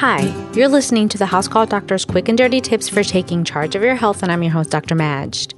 [0.00, 3.74] Hi, you're listening to the House Call Doctor's quick and dirty tips for taking charge
[3.74, 4.94] of your health, and I'm your host, Dr.
[4.94, 5.52] Majd.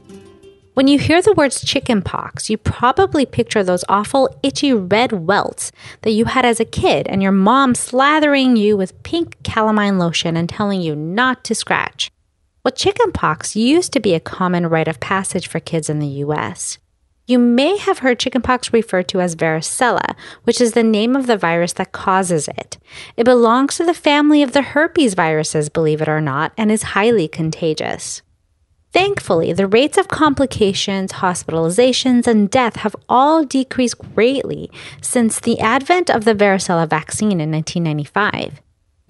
[0.74, 5.70] When you hear the words chickenpox, you probably picture those awful, itchy red welts
[6.00, 10.36] that you had as a kid and your mom slathering you with pink calamine lotion
[10.36, 12.11] and telling you not to scratch.
[12.64, 16.79] Well, chickenpox used to be a common rite of passage for kids in the US.
[17.32, 20.14] You may have heard chickenpox referred to as varicella,
[20.44, 22.76] which is the name of the virus that causes it.
[23.16, 26.92] It belongs to the family of the herpes viruses, believe it or not, and is
[26.92, 28.20] highly contagious.
[28.92, 34.70] Thankfully, the rates of complications, hospitalizations, and death have all decreased greatly
[35.01, 38.60] since the advent of the varicella vaccine in 1995.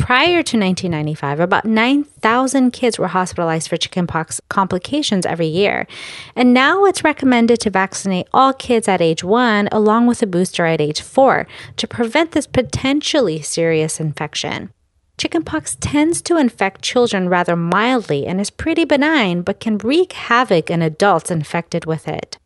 [0.02, 5.87] Prior to 1995, about 9,000 kids were hospitalized for chickenpox complications every year.
[6.34, 10.66] And now it's recommended to vaccinate all kids at age one, along with a booster
[10.66, 14.70] at age four, to prevent this potentially serious infection.
[15.19, 20.69] Chickenpox tends to infect children rather mildly and is pretty benign, but can wreak havoc
[20.69, 22.39] in adults infected with it.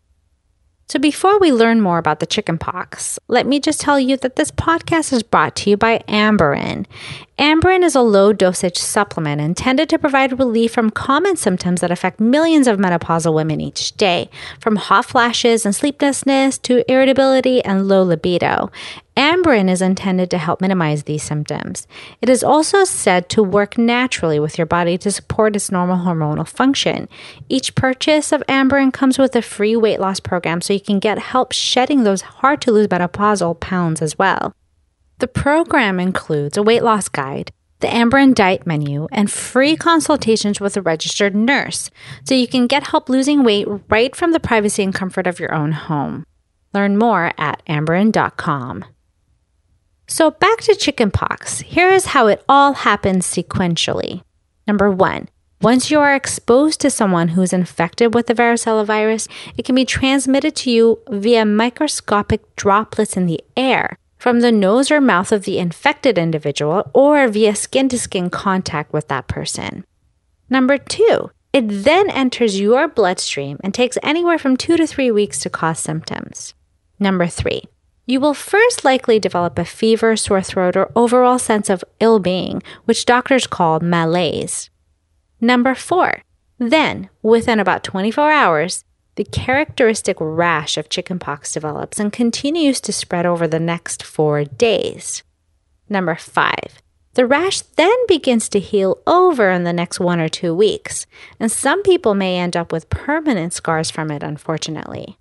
[0.88, 4.52] So, before we learn more about the chickenpox, let me just tell you that this
[4.52, 6.86] podcast is brought to you by Amberen.
[7.38, 12.18] Amberen is a low dosage supplement intended to provide relief from common symptoms that affect
[12.18, 18.02] millions of menopausal women each day, from hot flashes and sleeplessness to irritability and low
[18.02, 18.70] libido.
[19.18, 21.86] Amberen is intended to help minimize these symptoms.
[22.22, 26.48] It is also said to work naturally with your body to support its normal hormonal
[26.48, 27.06] function.
[27.50, 31.18] Each purchase of Amberen comes with a free weight loss program so you can get
[31.18, 34.54] help shedding those hard to lose menopausal pounds as well.
[35.18, 37.50] The program includes a weight loss guide,
[37.80, 41.90] the Amberen diet menu, and free consultations with a registered nurse,
[42.24, 45.54] so you can get help losing weight right from the privacy and comfort of your
[45.54, 46.26] own home.
[46.74, 48.84] Learn more at amberen.com.
[50.06, 51.60] So back to chickenpox.
[51.60, 54.22] Here is how it all happens sequentially.
[54.66, 55.30] Number one,
[55.62, 59.74] once you are exposed to someone who is infected with the varicella virus, it can
[59.74, 65.32] be transmitted to you via microscopic droplets in the air from the nose or mouth
[65.32, 69.84] of the infected individual or via skin to skin contact with that person.
[70.48, 75.38] Number two, it then enters your bloodstream and takes anywhere from two to three weeks
[75.40, 76.54] to cause symptoms.
[76.98, 77.62] Number three,
[78.06, 82.62] you will first likely develop a fever, sore throat, or overall sense of ill being,
[82.84, 84.70] which doctors call malaise.
[85.40, 86.22] Number four,
[86.58, 88.84] then, within about 24 hours,
[89.16, 95.22] the characteristic rash of chickenpox develops and continues to spread over the next four days.
[95.88, 96.82] Number five,
[97.14, 101.06] the rash then begins to heal over in the next one or two weeks,
[101.40, 105.16] and some people may end up with permanent scars from it, unfortunately.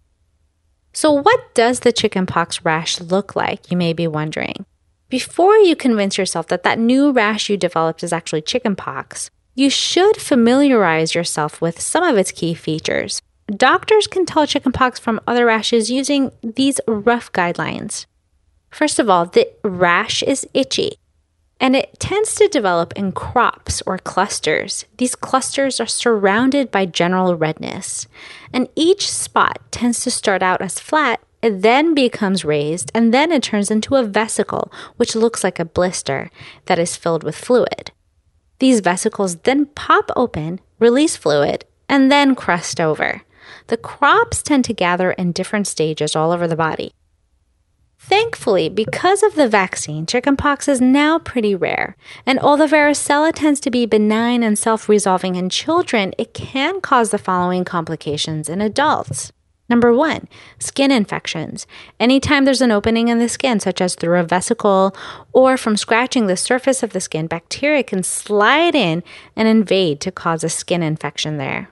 [0.92, 3.72] So, what does the chickenpox rash look like?
[3.72, 4.66] You may be wondering.
[5.08, 10.18] Before you convince yourself that that new rash you developed is actually chickenpox, you should
[10.18, 13.22] familiarize yourself with some of its key features.
[13.48, 18.06] Doctors can tell chickenpox from other rashes using these rough guidelines.
[18.72, 20.98] First of all, the rash is itchy
[21.60, 24.86] and it tends to develop in crops or clusters.
[24.98, 28.08] These clusters are surrounded by general redness,
[28.52, 31.22] and each spot tends to start out as flat.
[31.42, 35.66] It then becomes raised, and then it turns into a vesicle, which looks like a
[35.66, 36.30] blister
[36.66, 37.92] that is filled with fluid.
[38.60, 43.22] These vesicles then pop open, release fluid, and then crust over.
[43.68, 46.92] The crops tend to gather in different stages all over the body.
[47.98, 51.96] Thankfully, because of the vaccine, chickenpox is now pretty rare.
[52.26, 57.10] And although varicella tends to be benign and self resolving in children, it can cause
[57.10, 59.32] the following complications in adults.
[59.68, 60.28] Number one,
[60.60, 61.66] skin infections.
[62.00, 64.96] Anytime there's an opening in the skin, such as through a vesicle
[65.34, 69.02] or from scratching the surface of the skin, bacteria can slide in
[69.36, 71.72] and invade to cause a skin infection there.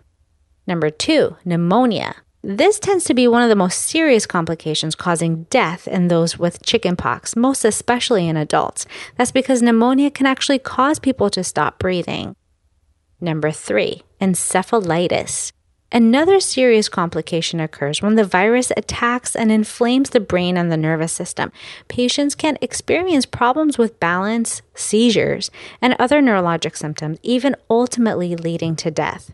[0.66, 2.16] Number two, pneumonia.
[2.42, 6.62] This tends to be one of the most serious complications causing death in those with
[6.62, 8.86] chickenpox, most especially in adults.
[9.18, 12.36] That's because pneumonia can actually cause people to stop breathing.
[13.22, 15.54] Number three, encephalitis.
[15.90, 21.14] Another serious complication occurs when the virus attacks and inflames the brain and the nervous
[21.14, 21.52] system.
[21.88, 25.52] Patients can experience problems with balance, seizures,
[25.82, 29.34] and other neurologic symptoms, even ultimately leading to death.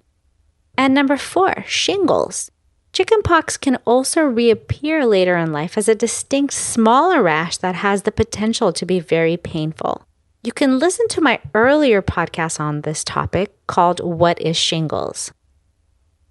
[0.79, 2.51] And number four, shingles.
[2.93, 8.13] Chickenpox can also reappear later in life as a distinct smaller rash that has the
[8.13, 10.05] potential to be very painful.
[10.41, 15.33] You can listen to my earlier podcast on this topic called What is Shingles?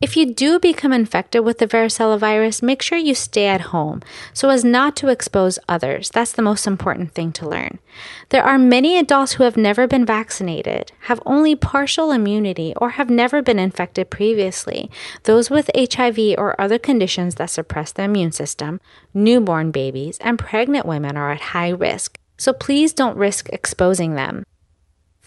[0.01, 4.01] If you do become infected with the varicella virus, make sure you stay at home
[4.33, 6.09] so as not to expose others.
[6.11, 7.81] That's the most important thing to learn.
[8.29, 13.11] There are many adults who have never been vaccinated, have only partial immunity, or have
[13.11, 14.89] never been infected previously.
[15.25, 18.81] Those with HIV or other conditions that suppress the immune system,
[19.13, 22.21] newborn babies, and pregnant women are at high risk.
[22.37, 24.45] So please don't risk exposing them.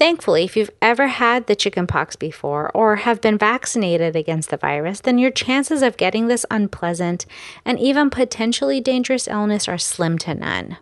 [0.02, 5.00] Thankfully, if you've ever had the chickenpox before or have been vaccinated against the virus,
[5.00, 7.28] then your chances of getting this unpleasant
[7.64, 10.78] and even potentially dangerous illness are slim to none.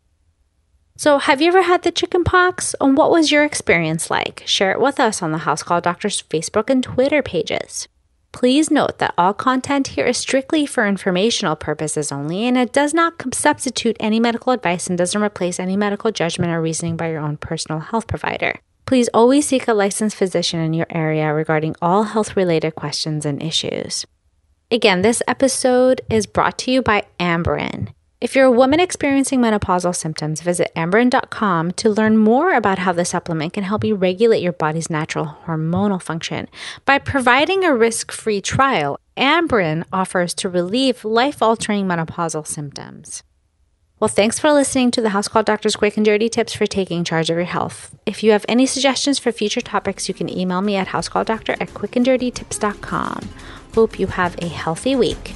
[0.95, 2.75] So, have you ever had the chickenpox?
[2.80, 4.44] And what was your experience like?
[4.45, 7.89] Share it with us on the House Call Doctors Facebook and Twitter pages.
[8.31, 12.94] Please note that all content here is strictly for informational purposes only, and it does
[12.94, 17.19] not substitute any medical advice and doesn't replace any medical judgment or reasoning by your
[17.19, 18.62] own personal health provider.
[18.89, 23.39] Please always seek a licensed physician in your area regarding all health related questions and
[23.39, 24.03] issues.
[24.71, 27.89] Again, this episode is brought to you by Amberen.
[28.19, 33.06] If you're a woman experiencing menopausal symptoms, visit amberen.com to learn more about how the
[33.06, 36.47] supplement can help you regulate your body's natural hormonal function.
[36.85, 43.21] By providing a risk free trial, Amberen offers to relieve life altering menopausal symptoms.
[44.00, 47.04] Well, thanks for listening to the House Call Doctor's Quick and Dirty Tips for taking
[47.04, 47.94] charge of your health.
[48.06, 51.74] If you have any suggestions for future topics, you can email me at housecalldoctor at
[51.74, 53.30] quickanddirtytips.com.
[53.75, 55.34] Hope you have a healthy week.